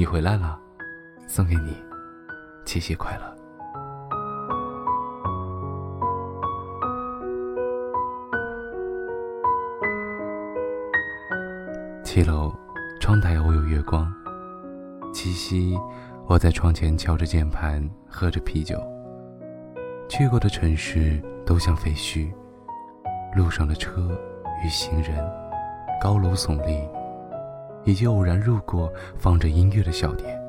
[0.00, 0.58] 你回来了，
[1.26, 1.76] 送给你，
[2.64, 3.36] 七夕快乐。
[12.02, 12.50] 七楼，
[12.98, 14.10] 窗台偶有月光。
[15.12, 15.78] 七夕，
[16.26, 18.82] 我在窗前敲着键盘，喝着啤酒。
[20.08, 22.32] 去过的城市都像废墟，
[23.36, 24.18] 路上的车
[24.64, 25.22] 与行人，
[26.00, 26.88] 高楼耸立，
[27.84, 30.40] 以及偶然路过放着音乐的小店。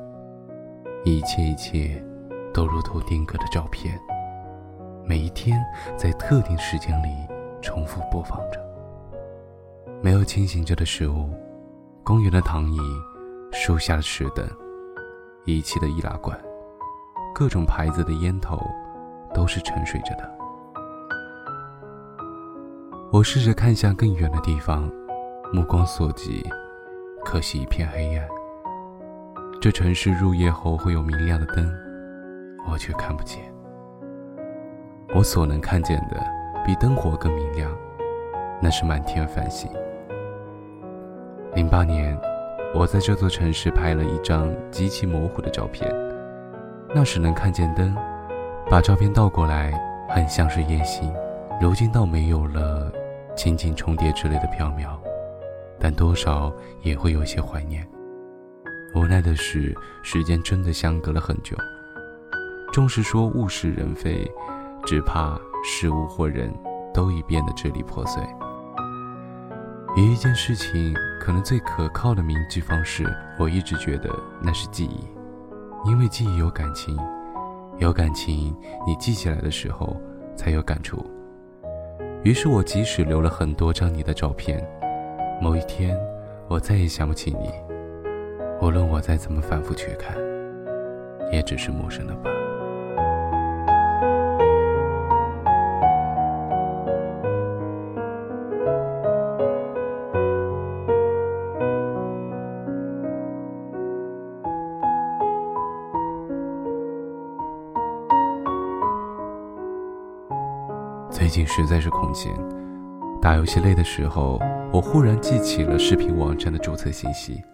[1.04, 2.02] 一切一切，
[2.54, 4.00] 都如同定格的照片，
[5.04, 5.60] 每一天
[5.96, 7.08] 在特定时间里
[7.60, 8.60] 重复播放着。
[10.00, 11.30] 没有清醒着的食物。
[12.04, 12.78] 公园的躺椅，
[13.52, 14.44] 树下的石凳，
[15.44, 16.36] 遗弃的易拉罐，
[17.32, 18.60] 各种牌子的烟头，
[19.32, 20.28] 都是沉睡着的。
[23.12, 24.90] 我试着看向更远的地方，
[25.52, 26.44] 目光所及，
[27.24, 28.28] 可惜一片黑暗。
[29.60, 31.72] 这城市入夜后会有明亮的灯，
[32.68, 33.40] 我却看不见。
[35.14, 36.20] 我所能看见的，
[36.66, 37.70] 比灯火更明亮，
[38.60, 39.70] 那是满天繁星。
[41.54, 42.18] 零八年，
[42.74, 45.92] 我在这座城市拍了一张极其模糊的照片。
[46.94, 47.94] 那时能看见灯，
[48.68, 49.72] 把照片倒过来，
[50.08, 51.12] 很像是夜星。
[51.60, 52.90] 如今倒没有了
[53.36, 54.98] 轻轻重叠之类的飘渺，
[55.82, 57.84] 但多少也会有些怀念。
[58.94, 61.56] 无奈的是，时间真的相隔了很久。
[62.72, 64.30] 纵是说物是人非，
[64.86, 66.54] 只怕事物或人
[66.94, 68.22] 都已变得支离破碎。
[69.96, 73.04] 有一件事情，可能最可靠的铭记方式，
[73.36, 74.08] 我一直觉得
[74.40, 75.04] 那是记忆，
[75.84, 76.96] 因为记忆有感情，
[77.78, 78.56] 有感情，
[78.86, 80.00] 你记起来的时候
[80.36, 81.04] 才有感触。
[82.22, 84.64] 于是我即使留了很多张你的照片，
[85.42, 85.98] 某一天
[86.46, 87.50] 我再也想不起你，
[88.60, 90.16] 无论我再怎么反复去看，
[91.32, 92.30] 也只是陌生的吧。
[111.10, 112.32] 最近实在是空闲，
[113.20, 114.38] 打游戏累的时候，
[114.72, 117.44] 我忽然记起了视频网站的注册信息，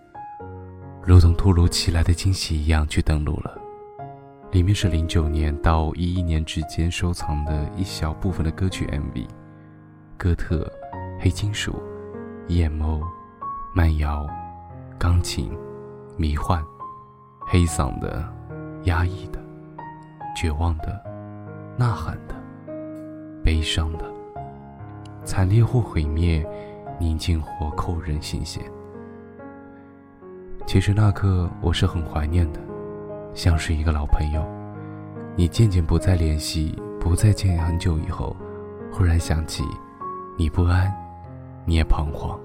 [1.02, 3.58] 如同突如其来的惊喜一样去登录了。
[4.52, 9.26] 里面是零九年到一一年之间收藏的一小部分的歌曲 MV，
[10.16, 10.70] 哥特、
[11.18, 11.82] 黑金属、
[12.46, 13.02] emo、
[13.74, 14.24] 慢摇、
[14.96, 15.50] 钢琴、
[16.16, 16.64] 迷幻、
[17.40, 18.24] 黑嗓的、
[18.84, 19.40] 压抑的、
[20.36, 21.04] 绝望的、
[21.76, 22.34] 呐喊的。
[23.42, 24.04] 悲伤的，
[25.24, 26.46] 惨烈或毁灭，
[26.98, 28.62] 宁静或扣人心弦。
[30.66, 32.60] 其实那刻我是很怀念的，
[33.34, 34.44] 像是一个老朋友。
[35.36, 38.36] 你渐渐不再联系，不再见很久以后，
[38.92, 39.62] 忽然想起，
[40.36, 40.92] 你不安，
[41.64, 42.38] 你也彷徨，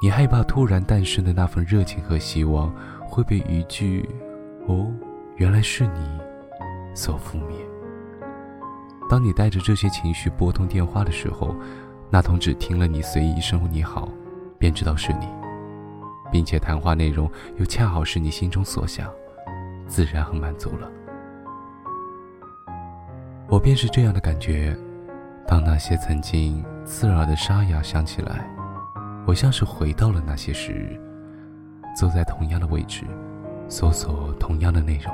[0.00, 2.72] 你害怕突然诞生的那份热情和希望
[3.04, 4.08] 会被一句
[4.68, 4.86] “哦，
[5.36, 6.20] 原来是你”
[6.94, 7.56] 所覆灭。
[9.10, 11.54] 当你带着这些情绪拨通电话的时候，
[12.12, 14.06] 那通只听了你随意一声“你好”，
[14.60, 15.26] 便知道是你，
[16.30, 19.10] 并且谈话内容又恰好是你心中所想，
[19.86, 20.90] 自然很满足了。
[23.48, 24.76] 我便是这样的感觉。
[25.46, 28.46] 当那些曾经刺耳的沙哑响起来，
[29.26, 31.00] 我像是回到了那些时日，
[31.96, 33.06] 坐在同样的位置，
[33.68, 35.10] 搜索同样的内容。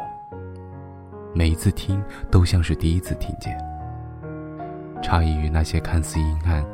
[1.33, 3.57] 每一次听，都像是第一次听见。
[5.01, 6.65] 差异于那些看似阴暗，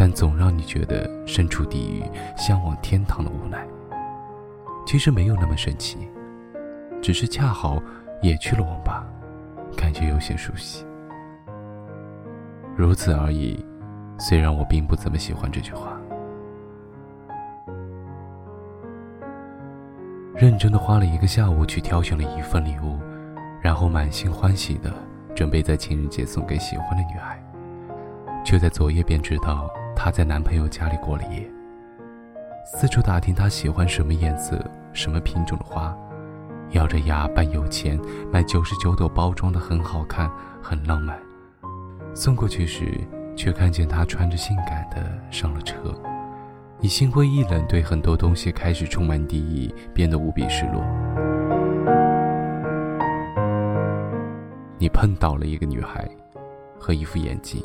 [0.00, 2.02] 但总让你觉得身处地狱、
[2.34, 3.62] 向往天堂的无奈。
[4.86, 6.08] 其实没有那么神奇，
[7.02, 7.78] 只是恰好
[8.22, 9.06] 也去了网吧，
[9.76, 10.86] 感觉有些熟悉。
[12.74, 13.62] 如此而已。
[14.18, 15.98] 虽然我并不怎么喜欢这句话。
[20.34, 22.98] 认真的花了一个下午去挑选了一份礼物，
[23.60, 24.90] 然后满心欢喜的
[25.34, 27.38] 准备在情人节送给喜欢的女孩。
[28.44, 29.70] 却在昨夜便知道
[30.02, 31.46] 她在男朋友家里过了夜。
[32.64, 34.58] 四处打听他喜欢什么颜色、
[34.94, 35.94] 什么品种的花，
[36.70, 38.00] 咬着牙扮有钱
[38.32, 40.30] 买九十九朵包装的很好看、
[40.62, 41.20] 很浪漫。
[42.14, 42.86] 送过去时，
[43.36, 45.94] 却看见他穿着性感的上了车。
[46.78, 50.82] 你心灰意冷，对很多东西开始充满敌意，变得无比失落。
[54.78, 56.08] 你碰倒了一个女孩，
[56.78, 57.62] 和一副眼镜。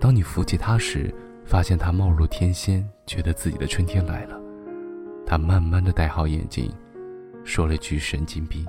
[0.00, 1.12] 当你扶起她时，
[1.44, 4.38] 发现她貌若天仙，觉得自己的春天来了。
[5.26, 6.72] 他慢慢的戴好眼镜，
[7.44, 8.64] 说了句“神经病”。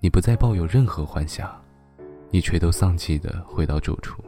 [0.00, 1.50] 你不再抱有任何幻想，
[2.30, 4.22] 你垂头丧气的回到住处。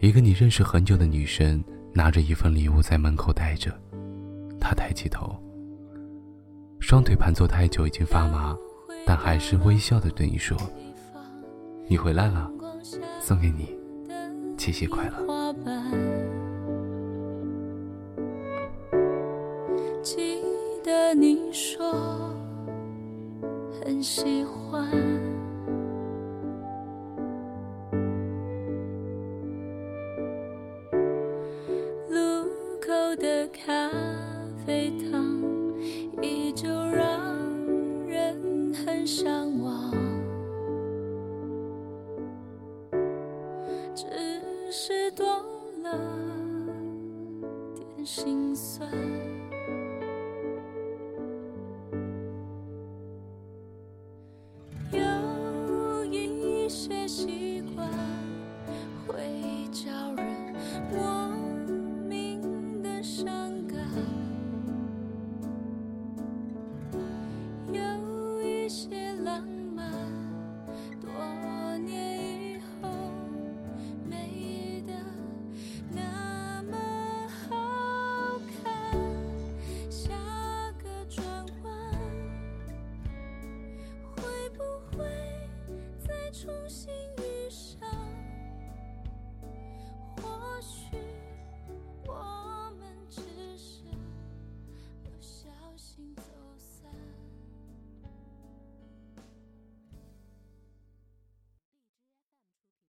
[0.00, 1.62] 一个你认识很久的女生
[1.92, 3.72] 拿着一份礼物在门口待着，
[4.58, 5.40] 她抬起头，
[6.80, 8.56] 双腿盘坐太久已经发麻，
[9.06, 10.58] 但还是微笑的对你说
[11.86, 12.50] ：“你回来了，
[13.20, 13.76] 送给你，
[14.56, 15.26] 七夕快乐。”
[20.02, 20.42] 记
[20.82, 22.34] 得你说
[23.80, 25.11] 很喜欢。
[48.42, 49.51] 心酸。